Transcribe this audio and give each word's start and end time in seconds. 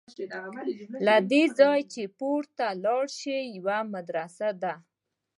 له 1.05 1.15
دې 1.31 1.43
ځایه 1.59 1.89
چې 1.93 2.03
پورته 2.19 2.65
لاړ 2.85 3.05
شې 3.19 3.37
یوه 3.57 3.77
مدرسه 3.93 4.49
ده. 4.61 4.73